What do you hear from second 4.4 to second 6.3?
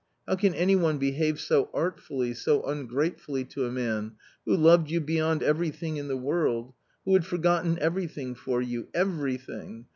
who loved you beyond everything in the